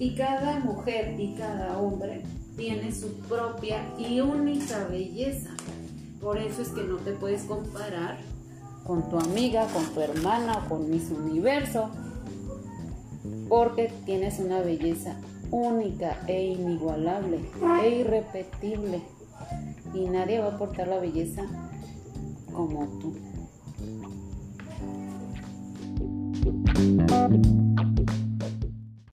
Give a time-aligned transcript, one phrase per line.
[0.00, 2.22] Y cada mujer y cada hombre
[2.56, 5.50] tiene su propia y única belleza.
[6.22, 8.16] Por eso es que no te puedes comparar
[8.86, 11.90] con tu amiga, con tu hermana o con Miss Universo,
[13.50, 15.20] porque tienes una belleza
[15.50, 17.40] única e inigualable
[17.82, 19.02] e irrepetible
[19.92, 21.42] y nadie va a aportar la belleza
[22.52, 23.14] como tú.